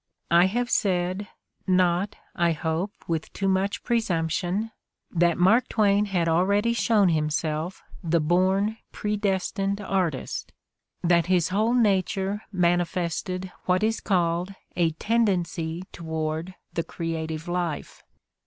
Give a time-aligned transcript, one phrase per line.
[0.31, 1.27] I have said,
[1.67, 4.71] not, I hope, with too much presumption,
[5.11, 8.77] that Mark Twain had 34 The Ordeal of Mark Twain already shown himself the born,
[8.91, 10.53] predestined artist,
[11.03, 18.01] that his whole nature manifested what is called a tendency toward the creative life.